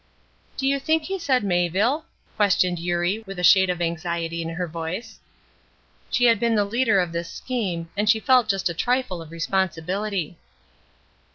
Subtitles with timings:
[0.57, 2.05] "Do you think he said Mayville?"
[2.35, 5.19] questioned Eurie with a shade of anxiety in her voice.
[6.09, 9.29] She had been the leader of this scheme, and she felt just a trifle of
[9.29, 10.37] responsibility.